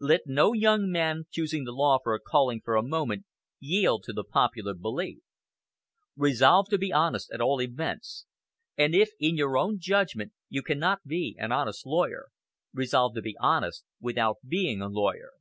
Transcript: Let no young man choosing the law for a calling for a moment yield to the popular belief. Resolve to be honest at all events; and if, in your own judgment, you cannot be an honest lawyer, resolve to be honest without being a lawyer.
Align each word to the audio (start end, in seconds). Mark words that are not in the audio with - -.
Let 0.00 0.22
no 0.26 0.52
young 0.52 0.90
man 0.90 1.26
choosing 1.30 1.62
the 1.62 1.70
law 1.70 2.00
for 2.02 2.12
a 2.12 2.18
calling 2.18 2.60
for 2.60 2.74
a 2.74 2.82
moment 2.82 3.24
yield 3.60 4.02
to 4.06 4.12
the 4.12 4.24
popular 4.24 4.74
belief. 4.74 5.20
Resolve 6.16 6.68
to 6.70 6.76
be 6.78 6.92
honest 6.92 7.30
at 7.30 7.40
all 7.40 7.62
events; 7.62 8.26
and 8.76 8.96
if, 8.96 9.10
in 9.20 9.36
your 9.36 9.56
own 9.56 9.78
judgment, 9.78 10.32
you 10.48 10.62
cannot 10.64 11.06
be 11.06 11.36
an 11.38 11.52
honest 11.52 11.86
lawyer, 11.86 12.30
resolve 12.74 13.14
to 13.14 13.22
be 13.22 13.36
honest 13.38 13.84
without 14.00 14.38
being 14.44 14.82
a 14.82 14.88
lawyer. 14.88 15.34